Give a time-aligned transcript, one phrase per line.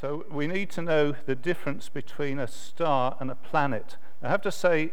[0.00, 3.98] So we need to know the difference between a star and a planet.
[4.22, 4.92] I have to say,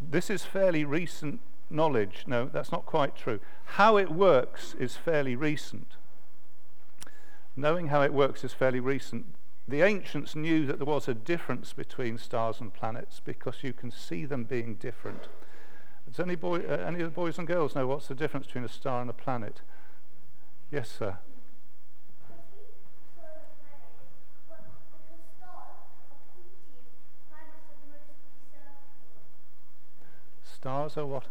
[0.00, 1.38] this is fairly recent
[1.68, 2.24] knowledge.
[2.26, 3.38] No, that's not quite true.
[3.76, 5.94] How it works is fairly recent.
[7.54, 9.26] Knowing how it works is fairly recent.
[9.68, 13.92] The ancients knew that there was a difference between stars and planets because you can
[13.92, 15.28] see them being different.
[16.08, 18.64] Does any, boy, uh, any of the boys and girls know what's the difference between
[18.64, 19.60] a star and a planet?
[20.72, 21.18] Yes, sir.
[30.60, 31.24] Stars are what?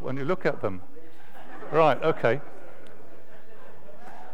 [0.00, 0.82] When you look at them.
[1.70, 2.40] Right, okay.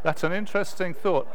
[0.03, 1.29] That's an interesting thought.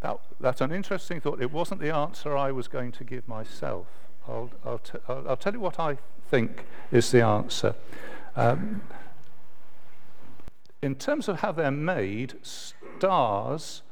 [0.00, 1.42] That, that's an interesting thought.
[1.42, 3.86] It wasn't the answer I was going to give myself.
[4.26, 5.98] I'll, I'll, t- I'll, I'll tell you what I
[6.30, 7.74] think is the answer.
[8.36, 8.80] Um,
[10.80, 13.82] in terms of how they're made, stars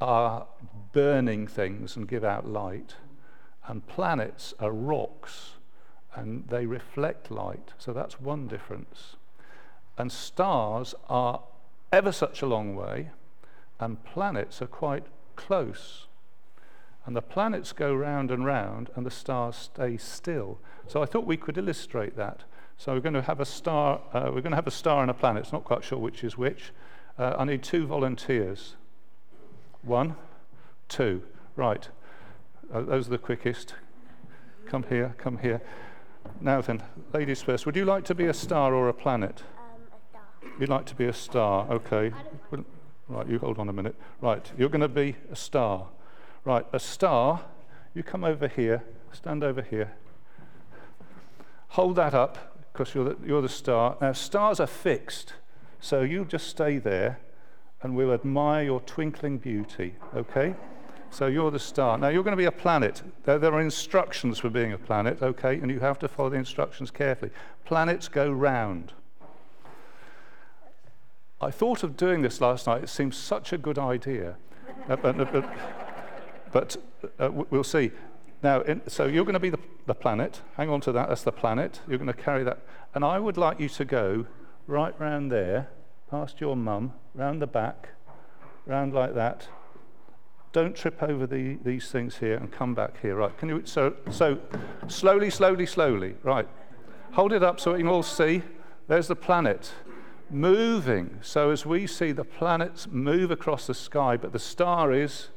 [0.00, 0.46] are
[0.92, 2.96] burning things and give out light,
[3.66, 5.52] and planets are rocks
[6.14, 7.72] and they reflect light.
[7.78, 9.16] So that's one difference.
[9.96, 11.40] And stars are
[11.92, 13.10] ever such a long way,
[13.80, 15.04] and planets are quite
[15.36, 16.06] close.
[17.04, 20.58] And the planets go round and round, and the stars stay still.
[20.86, 22.44] So I thought we could illustrate that.
[22.76, 24.00] So we're going to have a star.
[24.12, 25.44] Uh, we're going to have a star and a planet.
[25.44, 26.72] It's not quite sure which is which.
[27.18, 28.76] Uh, I need two volunteers.
[29.82, 30.16] One,
[30.92, 31.22] two.
[31.56, 31.88] Right.
[32.72, 33.74] Uh, those are the quickest.
[34.66, 35.14] Come here.
[35.18, 35.60] Come here.
[36.40, 37.66] Now then, ladies first.
[37.66, 39.42] Would you like to be a star or a planet?
[39.42, 40.52] A star.
[40.60, 42.12] You'd like to be a star, okay.
[43.08, 43.96] Right, you hold on a minute.
[44.20, 45.88] Right, you're going to be a star.
[46.44, 47.42] Right, a star,
[47.94, 49.92] you come over here, stand over here.
[51.68, 53.96] Hold that up, because you're the, you're the star.
[54.00, 55.34] Now, stars are fixed,
[55.80, 57.18] so you just stay there,
[57.82, 60.54] and we'll admire your twinkling beauty, okay?
[61.12, 61.98] So you're the star.
[61.98, 63.02] Now, you're going to be a planet.
[63.24, 65.58] There, there are instructions for being a planet, okay?
[65.58, 67.30] And you have to follow the instructions carefully.
[67.66, 68.94] Planets go round.
[71.38, 72.84] I thought of doing this last night.
[72.84, 74.36] It seems such a good idea.
[74.88, 75.42] uh, but, uh,
[76.50, 76.76] but,
[77.18, 77.90] uh, we'll see.
[78.42, 80.40] Now, in, so you're going to be the, the planet.
[80.56, 81.10] Hang on to that.
[81.10, 81.80] That's the planet.
[81.86, 82.60] You're going to carry that.
[82.94, 84.26] And I would like you to go
[84.66, 85.68] right round there,
[86.10, 87.90] past your mum, round the back,
[88.64, 89.48] round like that.
[90.52, 93.16] Don't trip over the, these things here and come back here.
[93.16, 93.36] Right?
[93.38, 93.62] Can you?
[93.64, 94.38] So, so
[94.88, 96.14] slowly, slowly, slowly.
[96.22, 96.48] Right.
[97.12, 98.42] Hold it up so we can all see.
[98.88, 99.72] There's the planet
[100.30, 101.18] moving.
[101.22, 105.28] So as we see the planets move across the sky, but the star is,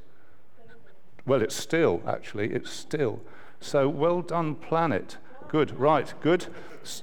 [1.25, 3.21] well, it's still, actually, it's still.
[3.59, 5.17] So well done, planet.
[5.47, 6.47] Good, right, good.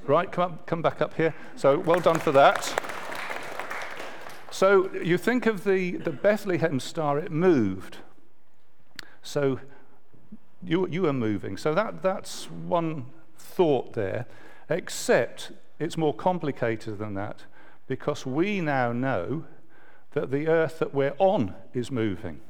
[0.06, 1.34] Right, come, up, come back up here.
[1.56, 2.72] So well done for that.
[4.52, 7.96] So you think of the, the Bethlehem star, it moved.
[9.22, 9.60] So
[10.62, 11.56] you, you are moving.
[11.56, 13.06] So that, that's one
[13.38, 14.26] thought there,
[14.68, 17.44] except it's more complicated than that
[17.88, 19.44] because we now know
[20.12, 22.40] that the earth that we're on is moving.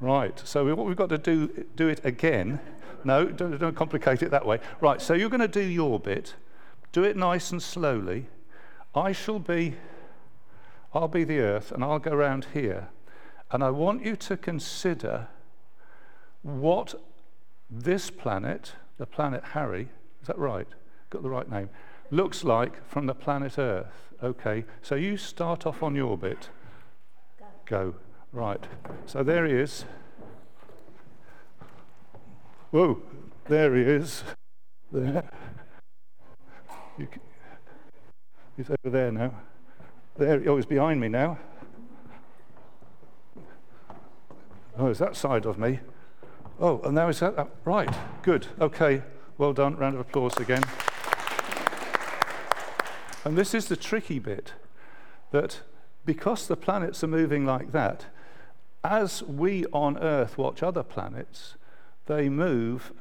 [0.00, 2.58] Right, so what we've got to do, do it again.
[3.04, 4.58] No, don't, don't complicate it that way.
[4.80, 6.34] Right, so you're going to do your bit.
[6.90, 8.26] Do it nice and slowly.
[8.94, 9.76] I shall be,
[10.92, 12.88] I'll be the earth, and I'll go around here.
[13.50, 15.28] And I want you to consider
[16.42, 16.94] what
[17.70, 19.88] this planet, the planet Harry,
[20.20, 20.68] is that right?
[21.10, 21.70] Got the right name?
[22.10, 24.12] looks like from the planet Earth.
[24.22, 26.48] Okay, so you start off on your bit.
[27.38, 27.46] Go.
[27.66, 27.94] Go.
[28.32, 28.66] Right.
[29.06, 29.84] So there he is.
[32.70, 33.00] Whoa,
[33.46, 34.22] there he is.
[34.92, 35.30] There.
[36.98, 37.20] Can,
[38.58, 39.32] he's over there now.
[40.18, 41.38] There, oh, he's behind me now.
[44.76, 45.80] Oh, is that side of me?
[46.60, 47.48] Oh, and now at that.
[47.64, 48.48] Right, good.
[48.60, 49.02] Okay,
[49.38, 49.76] well done.
[49.76, 50.62] Round of applause again.
[53.24, 54.52] And this is the tricky bit
[55.30, 55.60] that
[56.04, 58.06] because the planets are moving like that,
[58.82, 61.54] as we on Earth watch other planets,
[62.06, 62.92] they move.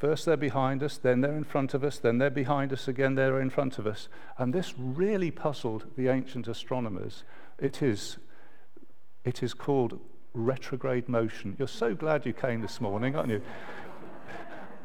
[0.00, 3.16] First they're behind us, then they're in front of us, then they're behind us again,
[3.16, 4.08] they're in front of us.
[4.38, 7.22] And this really puzzled the ancient astronomers.
[7.58, 8.16] It is,
[9.26, 10.00] it is called
[10.32, 11.54] retrograde motion.
[11.58, 13.42] You're so glad you came this morning, aren't you?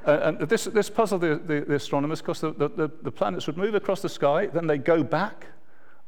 [0.06, 3.58] Uh, and this, this puzzled the, the, the astronomers because the, the, the, planets would
[3.58, 5.48] move across the sky, then they go back,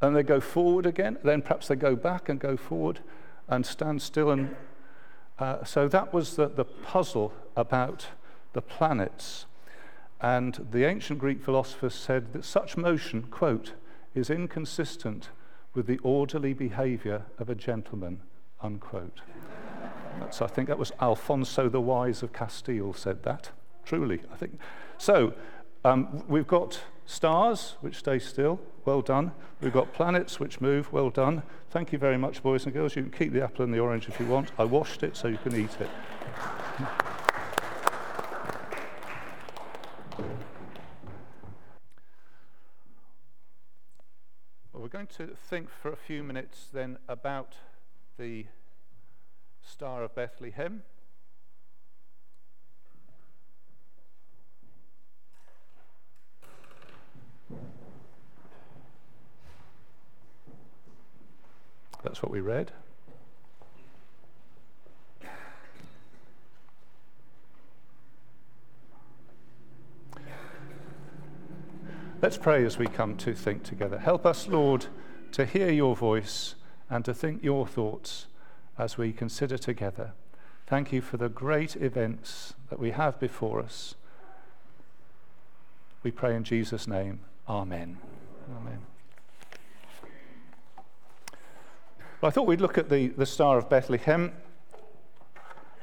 [0.02, 3.00] and they go forward again, then perhaps they go back and go forward
[3.48, 4.30] and stand still.
[4.30, 4.56] And
[5.40, 8.06] uh, so that was the, the puzzle about
[8.58, 9.46] the planets.
[10.20, 13.74] And the ancient Greek philosophers said that such motion, quote,
[14.16, 15.30] is inconsistent
[15.76, 18.22] with the orderly behavior of a gentleman,
[18.60, 19.22] unquote.
[20.20, 23.52] That's, I think that was Alfonso the Wise of Castile said that.
[23.86, 24.60] Truly, I think.
[24.98, 25.36] So,
[25.86, 28.60] um, we've got stars, which stay still.
[28.86, 29.34] Well done.
[29.62, 30.92] We've got planets, which move.
[30.92, 31.44] Well done.
[31.70, 32.96] Thank you very much, boys and girls.
[32.96, 34.52] You can keep the apple and the orange if you want.
[34.58, 35.90] I washed it so you can eat it.
[44.88, 47.56] We're going to think for a few minutes then about
[48.18, 48.46] the
[49.62, 50.84] Star of Bethlehem.
[62.02, 62.72] That's what we read.
[72.28, 74.00] Let's pray as we come to think together.
[74.00, 74.88] Help us, Lord,
[75.32, 76.56] to hear your voice
[76.90, 78.28] and to think your thoughts
[78.78, 80.12] as we consider together.
[80.66, 83.96] Thank you for the great events that we have before us.
[86.04, 87.22] We pray in Jesus' name.
[87.48, 87.98] Amen.
[88.60, 88.80] Amen.
[92.20, 94.34] Well, I thought we'd look at the, the Star of Bethlehem.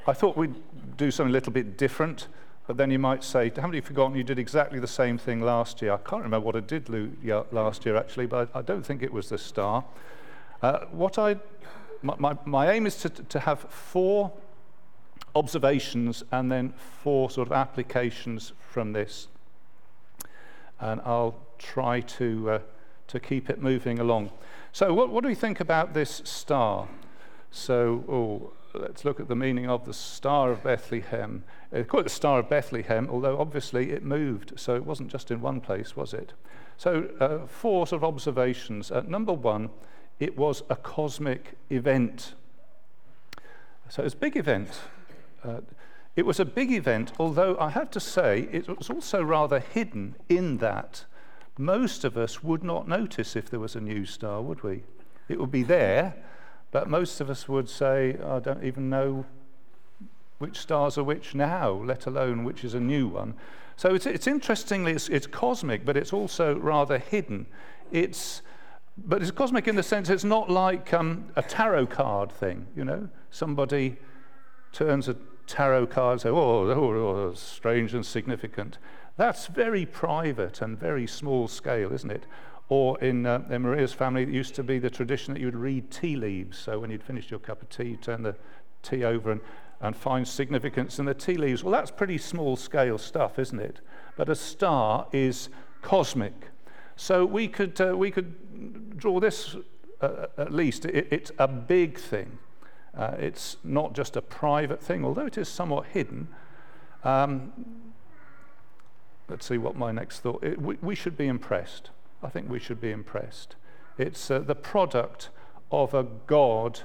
[0.05, 0.53] I thought we'd
[0.95, 2.27] do something a little bit different.
[2.67, 5.81] But then you might say, haven't you forgotten you did exactly the same thing last
[5.81, 5.93] year?
[5.93, 6.89] I can't remember what I did
[7.51, 9.83] last year, actually, but I don't think it was the star.
[10.63, 11.35] Uh, what I,
[12.01, 14.31] my, my, my aim is to, to have four
[15.35, 16.73] observations and then
[17.03, 19.27] four sort of applications from this.
[20.79, 22.59] And I'll try to, uh,
[23.09, 24.31] to keep it moving along.
[24.71, 26.87] So, what, what do we think about this star?
[27.51, 31.43] So, oh, let's look at the meaning of the Star of Bethlehem.
[31.71, 35.31] They call it the Star of Bethlehem, although obviously it moved, so it wasn't just
[35.31, 36.33] in one place, was it?
[36.77, 38.91] So, uh, four sort of observations.
[38.91, 39.69] Uh, number one,
[40.19, 42.33] it was a cosmic event.
[43.89, 44.79] So, it's a big event.
[45.43, 45.61] Uh,
[46.15, 50.15] it was a big event, although I have to say it was also rather hidden
[50.29, 51.05] in that
[51.57, 54.83] most of us would not notice if there was a new star, would we?
[55.27, 56.15] It would be there
[56.75, 59.23] but most of us would say, I don't even know
[60.39, 63.33] which stars are which now, let alone which is a new one.
[63.77, 67.45] So it's, it's interestingly, it's, it's cosmic, but it's also rather hidden.
[67.93, 68.41] It's,
[68.97, 72.83] but it's cosmic in the sense it's not like um, a tarot card thing, you
[72.83, 73.07] know?
[73.31, 73.95] Somebody
[74.73, 75.15] turns a
[75.47, 78.79] tarot card and says, oh, oh, oh, strange and significant.
[79.15, 82.25] That's very private and very small scale, isn't it?
[82.67, 85.55] Or in, uh, in Maria's family, it used to be the tradition that you would
[85.55, 86.57] read tea leaves.
[86.57, 88.35] So when you'd finished your cup of tea, you turn the
[88.81, 89.41] tea over and,
[89.81, 91.63] and find significance in the tea leaves.
[91.63, 93.81] Well, that's pretty small scale stuff, isn't it?
[94.17, 95.49] But a star is
[95.81, 96.49] cosmic.
[96.95, 99.55] So we could, uh, we could draw this
[100.01, 100.85] uh, at least.
[100.85, 102.39] It, it's a big thing.
[102.97, 106.29] Uh, it's not just a private thing, although it is somewhat hidden.
[107.03, 107.53] Um,
[109.27, 110.43] let's see what my next thought.
[110.43, 111.91] It, we, we should be impressed.
[112.25, 113.55] I think we should be impressed.
[113.99, 115.29] It's uh, the product
[115.71, 116.81] of a God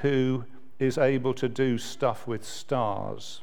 [0.00, 0.44] who
[0.80, 3.42] is able to do stuff with stars.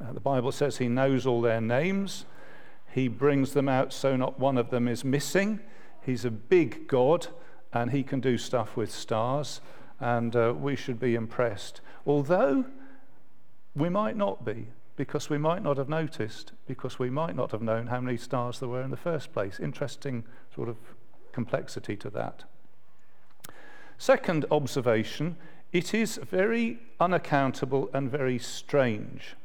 [0.00, 2.26] Uh, the Bible says he knows all their names.
[2.92, 5.60] He brings them out so not one of them is missing.
[6.02, 7.28] He's a big God
[7.72, 9.62] and he can do stuff with stars,
[9.98, 11.80] and uh, we should be impressed.
[12.06, 12.66] Although
[13.74, 17.62] we might not be because we might not have noticed, because we might not have
[17.62, 19.58] known how many stars there were in the first place.
[19.58, 20.76] Interesting sort of
[21.32, 22.44] complexity to that.
[23.98, 25.36] Second observation
[25.72, 29.36] it is very unaccountable and very strange.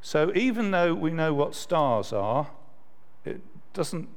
[0.00, 2.48] So, even though we know what stars are,
[3.24, 3.40] it
[3.72, 4.08] doesn't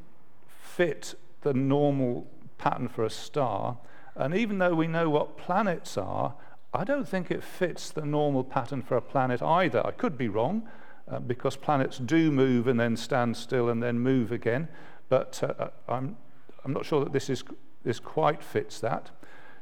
[0.47, 3.77] fit the normal pattern for a star.
[4.15, 6.33] And even though we know what planets are,
[6.73, 9.85] I don't think it fits the normal pattern for a planet either.
[9.85, 10.67] I could be wrong,
[11.07, 14.67] uh, because planets do move and then stand still and then move again,
[15.09, 16.17] but uh, I'm,
[16.65, 17.43] I'm not sure that this, is,
[17.83, 19.11] this quite fits that.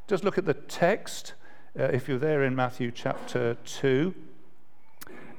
[0.07, 1.33] Just look at the text.
[1.77, 4.13] Uh, if you're there in Matthew chapter 2,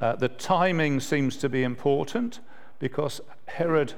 [0.01, 2.41] uh, the timing seems to be important
[2.79, 3.95] because Herod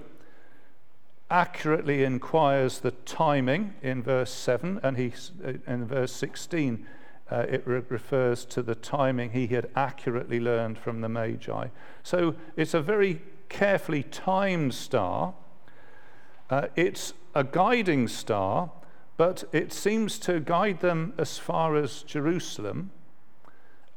[1.30, 5.12] accurately inquires the timing in verse 7 and he
[5.44, 6.86] uh, in verse 16
[7.30, 11.68] uh, it re- refers to the timing he had accurately learned from the Magi.
[12.02, 15.34] So it's a very carefully timed star.
[16.50, 18.70] Uh, it's a guiding star,
[19.16, 22.90] but it seems to guide them as far as Jerusalem,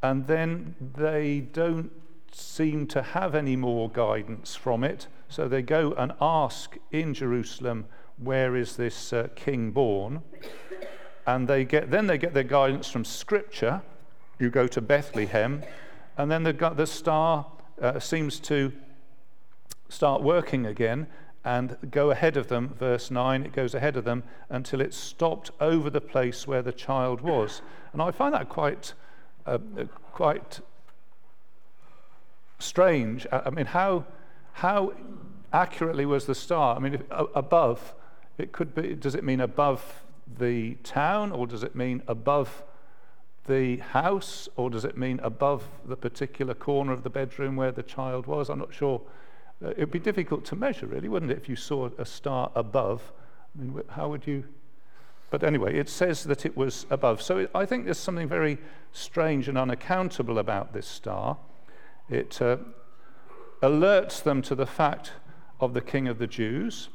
[0.04, 1.92] and then they don't
[2.34, 5.08] seem to have any more guidance from it.
[5.30, 7.86] So they go and ask in Jerusalem
[8.18, 10.22] where is this uh, king born?
[11.26, 13.82] And they get, then they get their guidance from Scripture.
[14.40, 15.64] You go to Bethlehem,
[16.18, 17.46] and then the, the star
[17.82, 18.74] uh, seems to
[19.88, 21.08] start working again
[21.44, 22.76] and go ahead of them.
[22.78, 26.72] Verse 9, it goes ahead of them until it stopped over the place where the
[26.72, 27.62] child was.
[27.94, 28.94] And I find that quite,
[29.46, 29.58] uh,
[30.14, 30.60] quite
[32.60, 33.26] strange.
[33.32, 34.06] I mean, how,
[34.54, 34.94] how
[35.52, 36.76] accurately was the star?
[36.76, 37.96] I mean, if, uh, above,
[38.38, 40.04] it could be, does it mean above
[40.38, 42.64] the town or does it mean above
[43.48, 47.84] the house or does it mean above the particular corner of the bedroom where the
[47.84, 48.50] child was?
[48.50, 49.02] I'm not sure.
[49.64, 52.52] Uh, it would be difficult to measure, really, wouldn't it, if you saw a star
[52.56, 53.12] above?
[53.56, 54.46] I mean, how would you?
[55.30, 57.22] But anyway, it says that it was above.
[57.22, 58.58] So it, I think there's something very
[58.92, 61.38] strange and unaccountable about this star.
[62.10, 62.58] It uh,
[63.62, 65.14] alerts them to the fact
[65.60, 66.90] of the King of the Jews.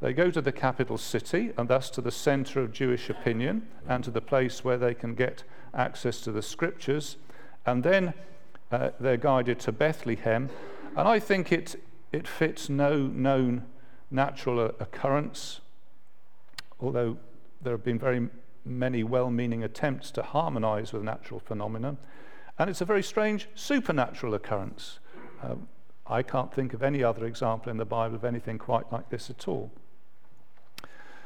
[0.00, 4.04] They go to the capital city and thus to the center of Jewish opinion and
[4.04, 5.42] to the place where they can get
[5.74, 7.16] access to the scriptures.
[7.66, 8.14] And then
[8.70, 10.48] uh, they're guided to Bethlehem.
[10.96, 11.76] And I think it,
[12.12, 13.66] it fits no known
[14.10, 15.60] natural occurrence,
[16.80, 17.18] although
[17.62, 18.28] there have been very
[18.64, 21.96] many well meaning attempts to harmonize with natural phenomena.
[22.58, 24.98] And it's a very strange supernatural occurrence.
[25.42, 25.68] Um,
[26.06, 29.30] I can't think of any other example in the Bible of anything quite like this
[29.30, 29.70] at all.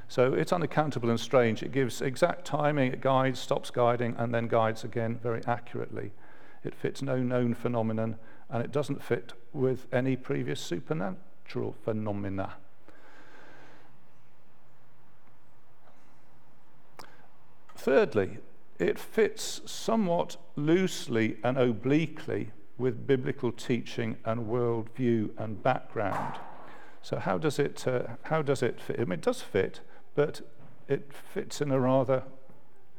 [0.07, 1.63] So it's unaccountable and strange.
[1.63, 6.13] It gives exact timing, it guides, stops guiding, and then guides again very accurately.
[6.63, 8.17] It fits no known phenomenon,
[8.55, 12.53] and it doesn't fit with any previous supernatural phenomena.
[17.75, 18.39] Thirdly,
[18.79, 26.39] it fits somewhat loosely and obliquely with biblical teaching and worldview and background.
[27.03, 29.01] So how does it, uh, how does it fit?
[29.01, 29.81] I mean, it does fit,
[30.15, 30.43] but
[30.87, 32.23] it fits in a rather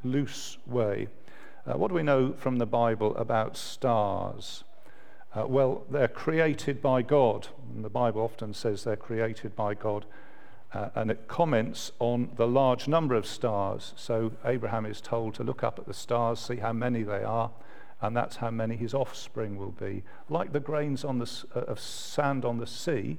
[0.03, 1.07] loose way.
[1.65, 4.65] Uh, what do we know from the Bible about stars?
[5.35, 7.49] Uh, well, they're created by God.
[7.73, 10.05] And the Bible often says they're created by God.
[10.73, 13.93] Uh, and it comments on the large number of stars.
[13.97, 17.51] So Abraham is told to look up at the stars, see how many they are,
[18.01, 20.03] and that's how many his offspring will be.
[20.29, 23.17] Like the grains on the, uh, of sand on the sea,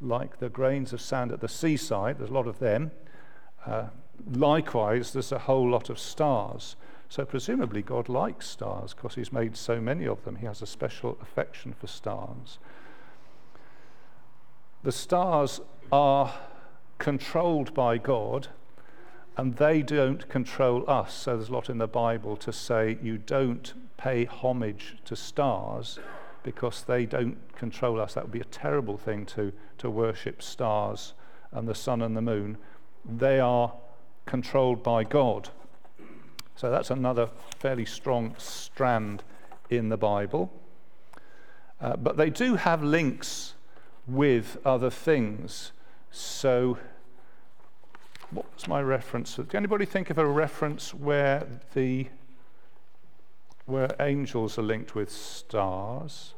[0.00, 2.90] like the grains of sand at the seaside, there's a lot of them.
[3.64, 3.86] Uh,
[4.32, 6.76] likewise, there's a whole lot of stars.
[7.08, 10.36] So, presumably, God likes stars because He's made so many of them.
[10.36, 12.58] He has a special affection for stars.
[14.82, 15.60] The stars
[15.92, 16.34] are
[16.98, 18.48] controlled by God
[19.36, 21.14] and they don't control us.
[21.14, 25.98] So, there's a lot in the Bible to say you don't pay homage to stars
[26.42, 28.14] because they don't control us.
[28.14, 31.14] That would be a terrible thing to, to worship stars
[31.52, 32.58] and the sun and the moon.
[33.04, 33.72] They are
[34.26, 35.50] controlled by God.
[36.56, 39.22] So that's another fairly strong strand
[39.68, 40.50] in the Bible.
[41.80, 43.54] Uh, but they do have links
[44.06, 45.72] with other things.
[46.10, 46.78] So,
[48.30, 49.36] what's my reference?
[49.36, 52.08] Does anybody think of a reference where the
[53.66, 56.34] where angels are linked with stars?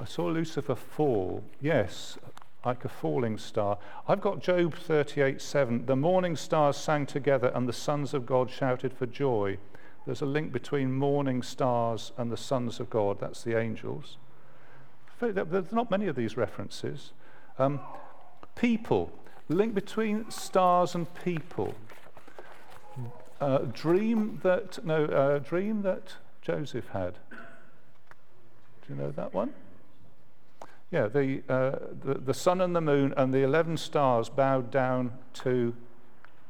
[0.00, 1.44] I saw Lucifer fall.
[1.60, 2.16] Yes,
[2.64, 3.78] like a falling star.
[4.06, 5.86] I've got Job 38 7.
[5.86, 9.58] The morning stars sang together, and the sons of God shouted for joy.
[10.06, 13.20] There's a link between morning stars and the sons of God.
[13.20, 14.16] That's the angels.
[15.20, 17.12] There's not many of these references.
[17.58, 17.80] Um,
[18.56, 19.12] people,
[19.48, 21.74] link between stars and people.
[23.40, 27.14] Uh, dream that no uh, dream that Joseph had.
[27.30, 29.52] Do you know that one?
[30.90, 35.12] Yeah, the, uh, the, the sun and the moon and the 11 stars bowed down
[35.34, 35.74] to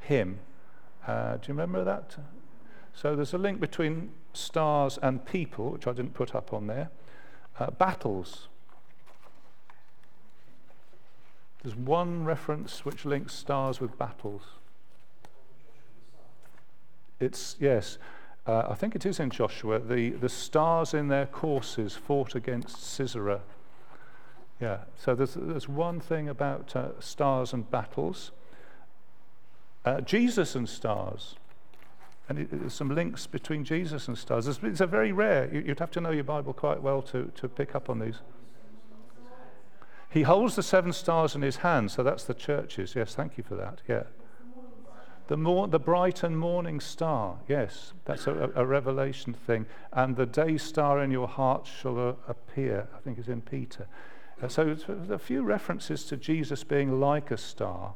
[0.00, 0.38] him.
[1.06, 2.16] Uh, do you remember that?
[2.94, 6.90] So there's a link between stars and people, which I didn't put up on there.
[7.58, 8.48] Uh, battles.
[11.62, 14.42] There's one reference which links stars with battles.
[17.18, 17.98] It's, yes,
[18.46, 19.78] uh, I think it is in Joshua.
[19.78, 23.42] The, the stars in their courses fought against Sisera
[24.60, 28.30] yeah, so there's, there's one thing about uh, stars and battles.
[29.84, 31.36] Uh, Jesus and stars.
[32.28, 34.46] And it, there's some links between Jesus and stars.
[34.46, 37.32] It's, it's a very rare, you, would have to know your Bible quite well to,
[37.36, 38.20] to pick up on these.
[40.10, 42.94] He holds the seven stars in his hand, so that's the churches.
[42.94, 43.80] Yes, thank you for that.
[43.88, 44.02] Yeah.
[45.28, 49.66] The, mor- the bright and morning star, yes, that's a, a, revelation thing.
[49.92, 53.86] And the day star in your heart shall uh, appear, I think is in Peter.
[54.42, 54.74] Uh, so
[55.10, 57.92] a few references to Jesus being like a star,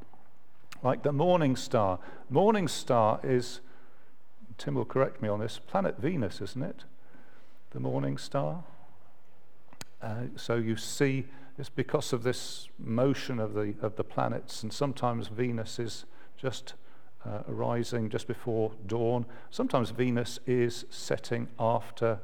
[0.83, 1.99] like the morning star.
[2.29, 3.61] Morning star is,
[4.59, 6.85] Tim will correct me on this, planet Venus, isn't it?
[7.71, 8.63] The morning star.
[10.03, 11.25] Uh, so you see,
[11.59, 16.05] it's because of this motion of the, of the planets, and sometimes Venus is
[16.37, 16.75] just
[17.25, 19.25] uh, rising just before dawn.
[19.51, 22.19] Sometimes Venus is setting after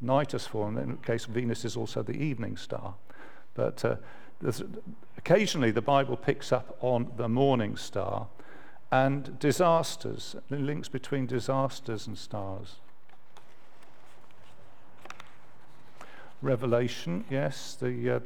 [0.00, 0.76] night has fallen.
[0.76, 2.94] In case Venus is also the evening star.
[3.60, 3.96] But uh,
[5.18, 8.28] occasionally the Bible picks up on the morning star
[8.90, 12.76] and disasters, the links between disasters and stars.
[16.40, 18.20] Revelation, yes, the, uh,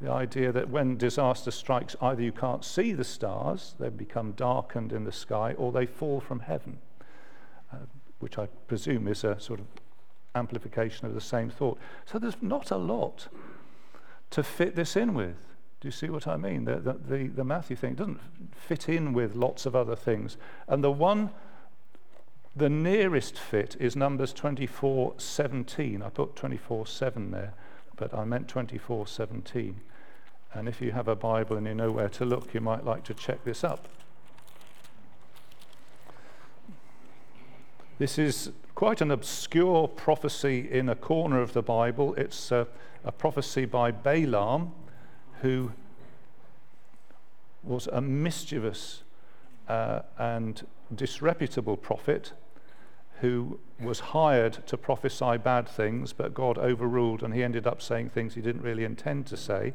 [0.00, 4.90] the idea that when disaster strikes, either you can't see the stars, they become darkened
[4.90, 6.78] in the sky, or they fall from heaven,
[7.74, 7.76] uh,
[8.20, 9.66] which I presume is a sort of
[10.34, 11.78] amplification of the same thought.
[12.06, 13.28] So there's not a lot
[14.30, 15.36] to fit this in with.
[15.80, 16.64] Do you see what I mean?
[16.64, 18.20] The, the, the, the Matthew thing doesn't
[18.52, 20.36] fit in with lots of other things.
[20.66, 21.30] And the one,
[22.56, 26.02] the nearest fit is Numbers 24 17.
[26.02, 27.54] I put 24 7 there,
[27.96, 29.80] but I meant 24 17.
[30.54, 33.04] And if you have a Bible and you know where to look, you might like
[33.04, 33.88] to check this up.
[37.98, 42.14] This is quite an obscure prophecy in a corner of the Bible.
[42.14, 42.68] It's a,
[43.04, 44.70] a prophecy by Balaam,
[45.42, 45.72] who
[47.64, 49.02] was a mischievous
[49.66, 50.64] uh, and
[50.94, 52.34] disreputable prophet
[53.20, 58.10] who was hired to prophesy bad things, but God overruled and he ended up saying
[58.10, 59.74] things he didn't really intend to say.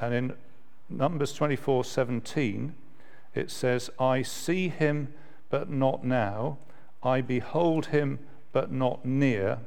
[0.00, 0.32] And in
[0.88, 2.72] Numbers 24:17,
[3.34, 5.12] it says, I see him,
[5.50, 6.56] but not now.
[7.02, 8.18] I behold him,
[8.52, 9.58] but not near.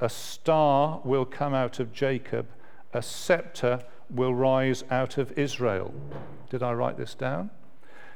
[0.00, 2.46] A star will come out of Jacob,
[2.92, 5.92] a scepter will rise out of Israel.
[6.50, 7.50] Did I write this down?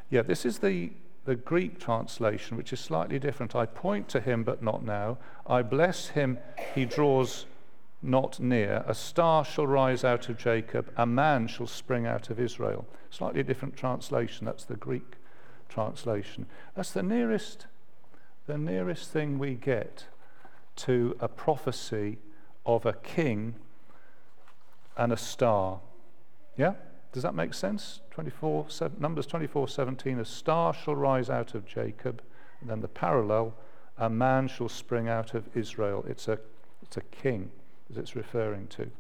[0.09, 0.93] Yeah, this is the,
[1.25, 3.55] the Greek translation, which is slightly different.
[3.55, 5.19] I point to him, but not now.
[5.47, 6.39] I bless him,
[6.75, 7.47] he draws
[8.03, 8.85] not near.
[8.87, 12.87] A star shall rise out of Jacob, a man shall spring out of Israel.
[13.11, 14.47] Slightly different translation.
[14.47, 15.17] That's the Greek
[15.69, 16.47] translation.
[16.75, 17.67] That's the nearest,
[18.51, 20.07] the nearest thing we get
[20.75, 22.19] to a prophecy
[22.67, 23.55] of a king
[24.97, 25.79] and a star.
[26.57, 26.75] Yeah?
[27.13, 28.01] Does that make sense?
[28.11, 28.67] 24,
[28.99, 32.23] Numbers 24, 17, a star shall rise out of Jacob.
[32.61, 33.55] And then the parallel,
[33.97, 36.05] a man shall spring out of Israel.
[36.09, 36.41] It's a,
[36.83, 37.53] it's a king
[37.89, 38.91] as it's referring to.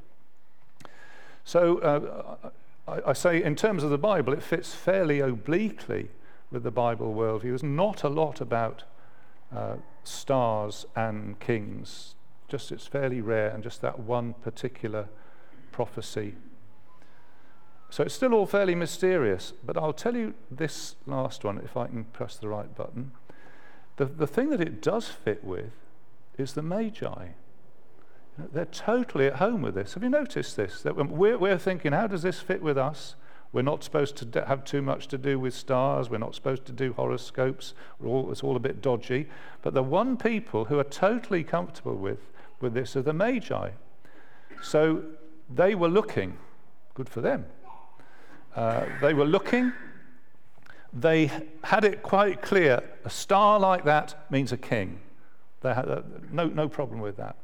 [1.45, 2.51] So uh,
[2.87, 6.09] I, I, say, in terms of the Bible, it fits fairly obliquely
[6.53, 7.43] with the Bible worldview.
[7.43, 8.85] There's not a lot about
[9.55, 12.15] uh, stars and kings.
[12.49, 15.09] Just it's fairly rare, and just that one particular
[15.73, 16.35] prophecy.
[17.91, 21.89] So it's still all fairly mysterious, but I'll tell you this last one if I
[21.89, 23.11] can press the right button.
[23.97, 25.73] The, the thing that it does fit with
[26.39, 27.29] is the Magi.
[28.39, 29.95] They're totally at home with this.
[29.95, 30.83] Have you noticed this?
[30.83, 33.17] That we're, we're thinking, how does this fit with us?
[33.53, 36.09] We're not supposed to have too much to do with stars.
[36.09, 37.75] We're not supposed to do horoscopes.
[38.05, 39.29] All, it's all a bit dodgy.
[39.63, 42.21] But the one people who are totally comfortable with,
[42.61, 43.71] with this are the Magi.
[44.63, 45.03] So
[45.53, 46.37] they were looking.
[46.95, 47.47] Good for them.
[48.55, 49.73] Uh, they were looking.
[50.93, 51.31] They
[51.65, 52.83] had it quite clear.
[53.05, 55.01] A star like that means a king.
[55.63, 57.37] They had uh, no, no problem with that.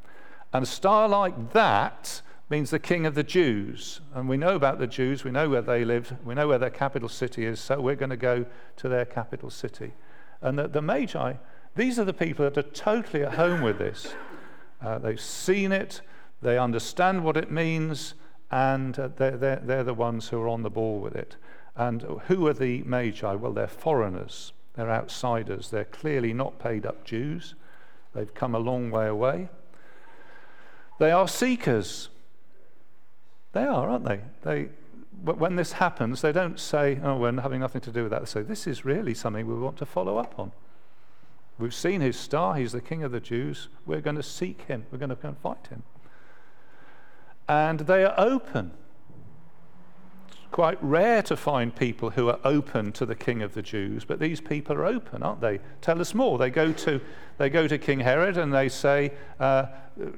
[0.52, 4.00] And a star like that means the king of the Jews.
[4.14, 6.70] And we know about the Jews, we know where they live, we know where their
[6.70, 9.94] capital city is, so we're going to go to their capital city.
[10.40, 11.35] And the, the Magi,
[11.74, 14.14] these are the people that are totally at home with this.
[14.80, 16.00] Uh, they've seen it,
[16.42, 18.14] they understand what it means,
[18.50, 21.37] and uh, they're, they're, they're the ones who are on the ball with it.
[21.74, 23.35] And who are the Magi?
[23.35, 27.54] Well, they're foreigners, they're outsiders, they're clearly not paid up Jews,
[28.14, 29.48] they've come a long way away.
[30.98, 32.09] They are seekers.
[33.56, 34.20] They are, aren't they?
[34.42, 34.68] They
[35.24, 38.20] when this happens, they don't say, oh, we're having nothing to do with that.
[38.20, 40.52] They say, this is really something we want to follow up on.
[41.58, 42.56] We've seen his star.
[42.56, 43.68] He's the king of the Jews.
[43.86, 44.84] We're going to seek him.
[44.92, 45.84] We're going to go and fight him.
[47.48, 48.72] And they are open
[50.50, 54.18] quite rare to find people who are open to the king of the Jews, but
[54.18, 55.61] these people are open, aren't they?
[55.80, 56.38] Tell us more.
[56.38, 57.00] They go to,
[57.38, 59.66] they go to King Herod and they say, uh,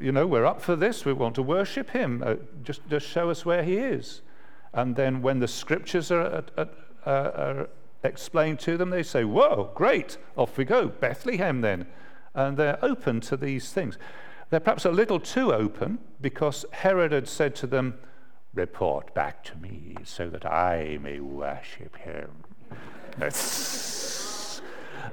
[0.00, 1.04] you know, we're up for this.
[1.04, 2.22] We want to worship him.
[2.24, 4.22] Uh, just, just show us where he is.
[4.72, 6.66] And then when the scriptures are, uh,
[7.06, 7.68] are
[8.02, 11.86] explained to them, they say, Whoa, great, off we go, Bethlehem then.
[12.34, 13.98] And they're open to these things.
[14.50, 17.98] They're perhaps a little too open because Herod had said to them,
[18.58, 22.30] Report back to me so that I may worship him.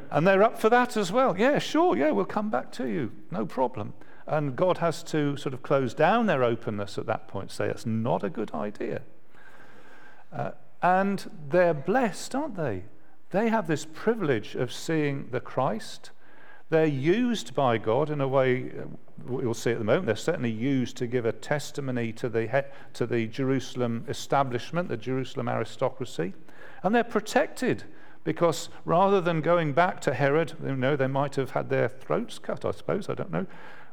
[0.10, 1.38] and they're up for that as well.
[1.38, 3.12] Yeah, sure, yeah, we'll come back to you.
[3.30, 3.94] No problem.
[4.26, 7.86] And God has to sort of close down their openness at that point, say it's
[7.86, 9.04] not a good idea.
[10.34, 12.86] Uh, and they're blessed, aren't they?
[13.30, 16.10] They have this privilege of seeing the Christ.
[16.70, 18.86] They're used by God in a way uh,
[19.26, 20.08] we'll see at the moment.
[20.08, 25.48] They're certainly used to give a testimony to the, to the Jerusalem establishment, the Jerusalem
[25.48, 26.34] aristocracy.
[26.84, 27.84] And they're protected
[28.24, 32.40] because rather than going back to Herod, you know, they might have had their throats
[32.40, 33.46] cut, I suppose, I don't know.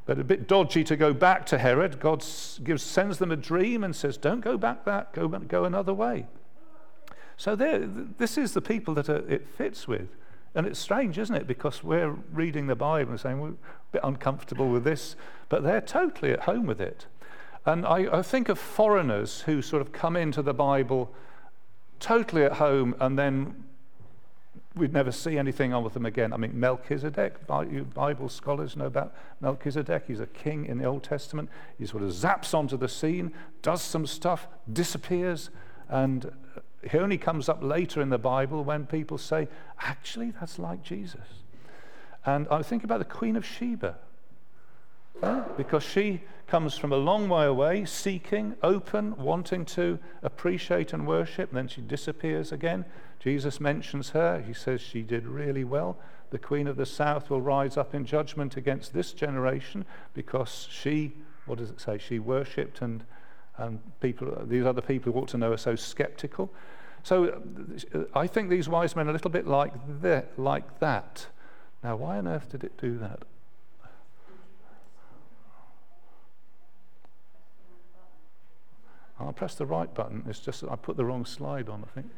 [0.04, 2.00] But a bit dodgy to go back to Herod.
[2.00, 2.24] God
[2.64, 6.26] gives, sends them a dream and says, Don't go back that, go, go another way.
[7.37, 10.08] So this is the people that it fits with.
[10.54, 11.46] And it's strange, isn't it?
[11.46, 15.16] Because we're reading the Bible and saying we're a bit uncomfortable with this,
[15.48, 17.06] but they're totally at home with it.
[17.64, 21.10] And I, I think of foreigners who sort of come into the Bible
[22.00, 23.64] totally at home and then
[24.74, 26.32] we'd never see anything on with them again.
[26.32, 30.04] I mean, Melchizedek, Bible scholars know about Melchizedek.
[30.06, 31.50] He's a king in the Old Testament.
[31.78, 35.50] He sort of zaps onto the scene, does some stuff, disappears,
[35.88, 36.32] and
[36.90, 39.48] he only comes up later in the Bible when people say,
[39.80, 41.20] actually, that's like Jesus.
[42.26, 43.96] And I think about the Queen of Sheba,
[45.56, 51.50] because she comes from a long way away, seeking, open, wanting to appreciate and worship,
[51.50, 52.84] and then she disappears again.
[53.18, 54.40] Jesus mentions her.
[54.40, 55.96] He says she did really well.
[56.30, 61.12] The Queen of the South will rise up in judgment against this generation because she,
[61.46, 61.98] what does it say?
[61.98, 63.04] She worshipped and,
[63.62, 66.53] and people, these other people who ought to know are so skeptical.
[67.03, 67.40] So
[67.94, 69.72] uh, I think these wise men are a little bit like
[70.03, 71.27] that, like that.
[71.83, 73.20] Now, why on earth did it do that?
[79.20, 80.25] I pressed the right button.
[80.29, 82.11] It's just I put the wrong slide on, I think.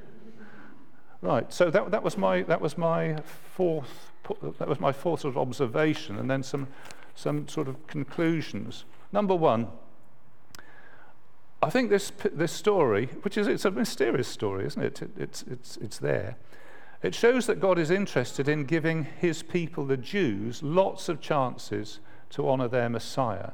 [1.20, 3.16] Right, so that, that, was my, that was my
[3.54, 4.10] fourth
[4.58, 6.66] that was my fourth sort of observation, and then some,
[7.14, 8.84] some sort of conclusions.
[9.12, 9.68] Number one,
[11.64, 15.02] I think this, this story, which is it's a mysterious story, isn't it?
[15.02, 16.36] it it's, it's, it's there.
[17.02, 22.00] It shows that God is interested in giving his people, the Jews, lots of chances
[22.30, 23.52] to honor their Messiah.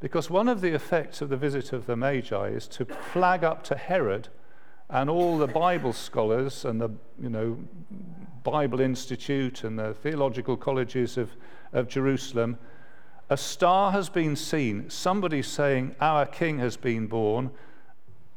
[0.00, 3.64] Because one of the effects of the visit of the Magi is to flag up
[3.64, 4.28] to Herod
[4.88, 7.58] and all the Bible scholars and the you know,
[8.42, 11.32] Bible Institute and the theological colleges of,
[11.72, 12.58] of Jerusalem,
[13.30, 14.88] a star has been seen.
[14.88, 17.50] Somebody saying, Our king has been born.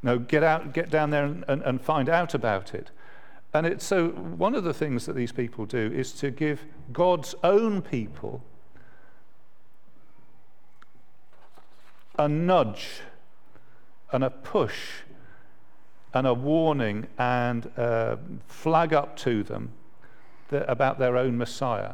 [0.04, 2.92] No, get out, get down there and, and, and find out about it.
[3.54, 7.36] And it's so one of the things that these people do is to give God's
[7.44, 8.44] own people
[12.18, 13.02] a nudge
[14.12, 15.04] and a push
[16.14, 19.72] and a warning and a flag up to them
[20.52, 21.94] about their own Messiah.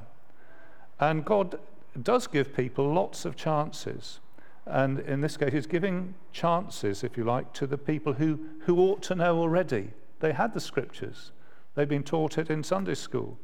[1.00, 1.60] And God
[2.04, 4.20] does give people lots of chances.
[4.66, 8.80] And in this case, he's giving chances, if you like, to the people who, who
[8.80, 9.92] ought to know already.
[10.20, 11.32] They had the scriptures,
[11.76, 13.38] they've been taught it in Sunday school.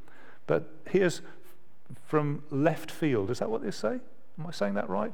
[0.47, 1.21] But here's
[2.05, 3.29] from left field.
[3.29, 3.99] Is that what they say?
[4.39, 5.13] Am I saying that right?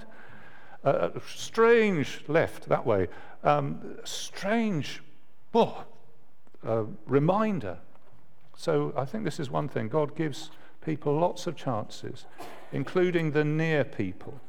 [0.83, 3.07] Uh, strange left, that way.
[3.43, 5.03] Um, strange
[5.53, 5.83] oh,
[6.65, 7.77] uh, reminder.
[8.55, 9.89] So I think this is one thing.
[9.89, 12.25] God gives people lots of chances,
[12.71, 14.39] including the near people.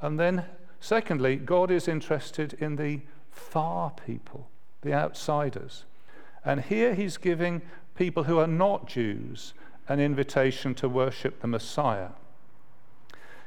[0.00, 0.44] And then,
[0.80, 4.48] secondly, God is interested in the far people,
[4.82, 5.84] the outsiders.
[6.44, 7.62] And here he's giving
[7.96, 9.54] people who are not Jews
[9.88, 12.10] an invitation to worship the Messiah.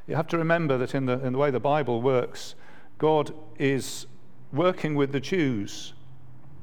[0.07, 2.55] You have to remember that in the, in the way the Bible works,
[2.97, 4.07] God is
[4.51, 5.93] working with the Jews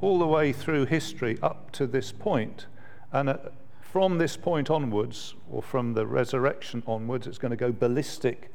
[0.01, 2.67] all the way through history up to this point.
[3.13, 3.37] And uh,
[3.95, 8.51] from this point onwards, or from the resurrection onwards, it's going to go ballistic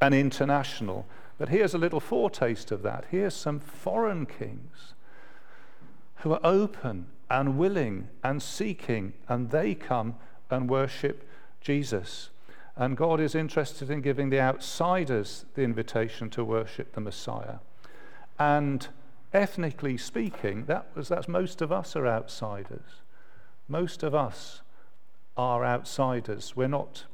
[0.00, 1.06] and international.
[1.38, 3.04] But here's a little foretaste of that.
[3.08, 4.94] Here's some foreign kings
[6.16, 10.16] who are open and willing and seeking, and they come
[10.50, 11.24] and worship
[11.60, 12.30] Jesus.
[12.74, 17.58] And God is interested in giving the outsiders the invitation to worship the Messiah.
[18.40, 18.88] And
[19.32, 23.02] ethnically speaking, that was, that's most of us are outsiders.
[23.68, 24.62] Most of us
[25.36, 26.54] are outsiders.
[26.56, 27.04] We're not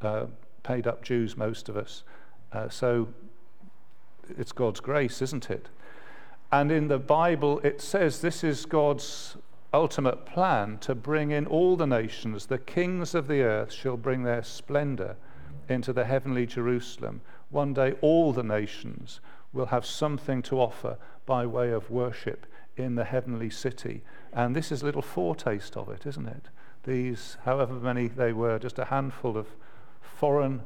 [0.00, 0.26] uh,
[0.62, 2.04] paid up Jews, most of us.
[2.52, 3.08] Uh, so
[4.38, 5.68] it's God's grace, isn't it?
[6.50, 9.36] And in the Bible, it says this is God's
[9.72, 12.46] ultimate plan to bring in all the nations.
[12.46, 15.16] The kings of the earth shall bring their splendor
[15.68, 17.22] into the heavenly Jerusalem.
[17.50, 19.20] One day, all the nations
[19.52, 24.02] will have something to offer by way of worship in the heavenly city.
[24.32, 26.48] And this is a little foretaste of it, isn't it?
[26.84, 29.46] These, however many they were, just a handful of
[30.00, 30.62] foreign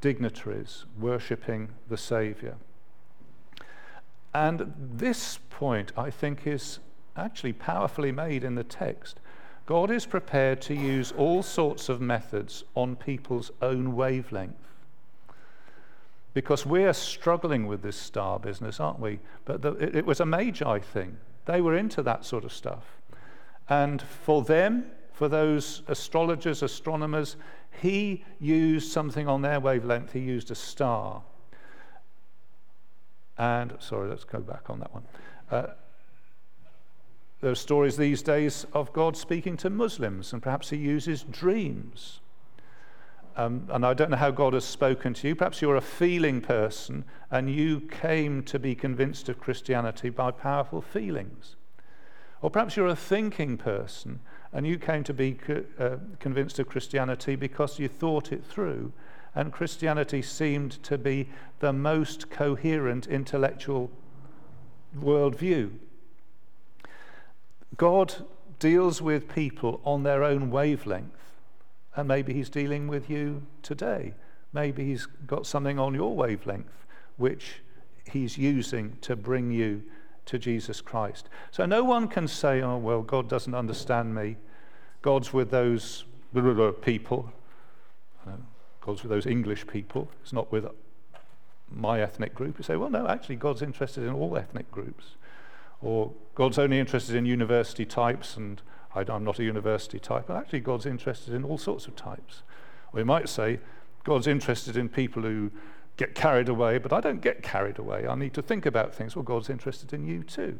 [0.00, 2.56] dignitaries worshipping the Saviour.
[4.32, 6.78] And this point, I think, is
[7.16, 9.18] actually powerfully made in the text.
[9.66, 14.54] God is prepared to use all sorts of methods on people's own wavelength.
[16.32, 19.18] Because we're struggling with this star business, aren't we?
[19.44, 21.16] But the, it, it was a Magi thing.
[21.46, 22.84] They were into that sort of stuff.
[23.68, 24.86] And for them,
[25.18, 27.34] for those astrologers, astronomers,
[27.82, 30.12] he used something on their wavelength.
[30.12, 31.22] He used a star.
[33.36, 35.02] And, sorry, let's go back on that one.
[35.50, 35.66] Uh,
[37.40, 42.20] there are stories these days of God speaking to Muslims, and perhaps he uses dreams.
[43.36, 45.34] Um, and I don't know how God has spoken to you.
[45.34, 50.80] Perhaps you're a feeling person and you came to be convinced of Christianity by powerful
[50.80, 51.56] feelings.
[52.40, 54.20] Or perhaps you're a thinking person
[54.52, 55.38] and you came to be
[55.78, 58.92] uh, convinced of Christianity because you thought it through
[59.34, 61.28] and Christianity seemed to be
[61.60, 63.90] the most coherent intellectual
[64.98, 65.70] worldview.
[67.76, 68.26] God
[68.58, 71.36] deals with people on their own wavelength,
[71.94, 74.14] and maybe He's dealing with you today.
[74.52, 77.60] Maybe He's got something on your wavelength which
[78.10, 79.82] He's using to bring you
[80.28, 81.28] to Jesus Christ.
[81.50, 84.36] So no one can say, oh, well, God doesn't understand me.
[85.02, 86.04] God's with those
[86.82, 87.32] people.
[88.80, 90.10] God's with those English people.
[90.22, 90.66] It's not with
[91.70, 92.58] my ethnic group.
[92.58, 95.16] You say, well, no, actually, God's interested in all ethnic groups.
[95.80, 98.60] Or God's only interested in university types, and
[98.94, 102.42] I, am not a university type, but actually, God's interested in all sorts of types.
[102.92, 103.60] Or you might say,
[104.04, 105.50] God's interested in people who
[105.98, 108.06] get carried away, but I don't get carried away.
[108.06, 109.14] I need to think about things.
[109.14, 110.58] Well, God's interested in you too.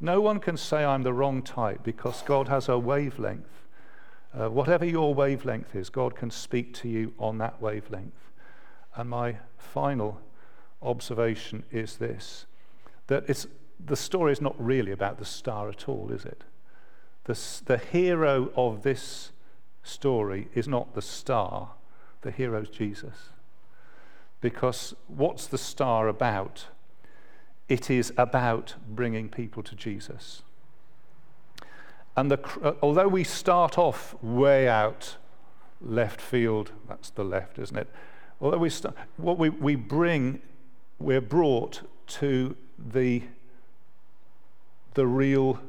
[0.00, 3.66] No one can say I'm the wrong type because God has a wavelength.
[4.32, 8.30] Uh, whatever your wavelength is, God can speak to you on that wavelength.
[8.96, 10.20] And my final
[10.82, 12.46] observation is this
[13.08, 13.46] that it's
[13.84, 16.44] the story is not really about the star at all, is it?
[17.24, 19.32] The, the hero of this
[19.82, 21.72] story is not the star,
[22.22, 23.30] the hero is Jesus.
[24.40, 26.66] Because what's the star about?
[27.68, 30.42] It is about bringing people to Jesus.
[32.16, 35.16] And the, uh, although we start off way out
[35.80, 37.88] left field, that's the left, isn't it?
[38.40, 40.40] Although we start, what we, we bring,
[40.98, 43.22] we're brought to the
[44.94, 45.60] the real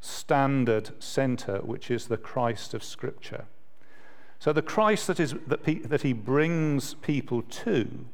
[0.00, 3.46] standard center, which is the Christ of Scripture.
[4.44, 8.04] So the Christ that, is, that, pe- that he brings people to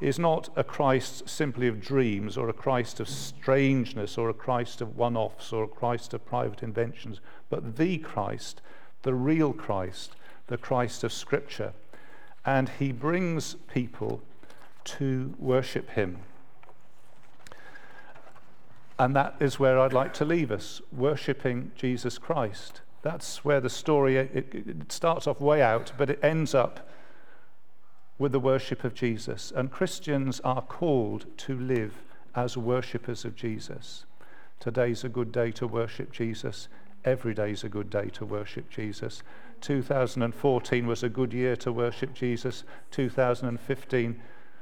[0.00, 4.80] is not a Christ simply of dreams or a Christ of strangeness or a Christ
[4.80, 8.62] of one offs or a Christ of private inventions, but the Christ,
[9.02, 11.74] the real Christ, the Christ of Scripture.
[12.46, 14.22] And he brings people
[14.84, 16.20] to worship him.
[18.98, 22.80] And that is where I'd like to leave us, worshipping Jesus Christ.
[23.02, 26.88] That's where the story it, it starts off way out, but it ends up
[28.18, 29.52] with the worship of Jesus.
[29.54, 31.94] And Christians are called to live
[32.34, 34.06] as worshippers of Jesus.
[34.60, 36.68] Today's a good day to worship Jesus.
[37.04, 39.24] Every day is a good day to worship Jesus.
[39.60, 42.62] 2014 was a good year to worship Jesus.
[42.92, 44.20] 2015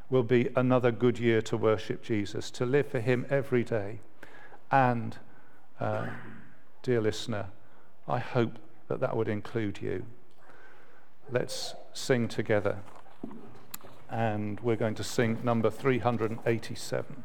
[0.08, 4.00] will be another good year to worship Jesus, to live for Him every day.
[4.70, 5.18] And,
[5.78, 6.06] uh,
[6.82, 7.46] dear listener,
[8.08, 8.58] I hope
[8.88, 10.04] that that would include you.
[11.30, 12.78] Let's sing together.
[14.10, 17.24] And we're going to sing number 387.